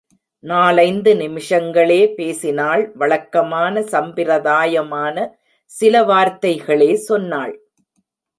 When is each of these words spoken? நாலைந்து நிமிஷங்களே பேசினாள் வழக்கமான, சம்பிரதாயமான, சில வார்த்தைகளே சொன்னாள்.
நாலைந்து 0.43 1.13
நிமிஷங்களே 1.13 2.13
பேசினாள் 2.13 2.91
வழக்கமான, 2.95 3.81
சம்பிரதாயமான, 3.81 5.27
சில 5.71 6.03
வார்த்தைகளே 6.03 6.95
சொன்னாள். 6.95 7.53